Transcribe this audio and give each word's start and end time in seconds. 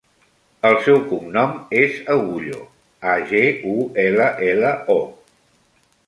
El 0.67 0.75
seu 0.85 0.95
cognom 1.09 1.51
és 1.81 1.99
Agullo: 2.13 2.61
a, 3.11 3.13
ge, 3.33 3.43
u, 3.73 3.75
ela, 4.05 4.31
ela, 4.47 4.71
o. 4.95 5.37